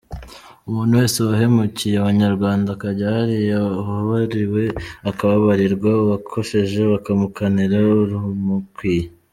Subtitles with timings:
[0.67, 4.63] Umuntu wese wahemukiye abanyarwanda akajya hariya ubabariwe
[5.09, 9.05] akababarirwa uwakosheje bakamukanira urumukwiye.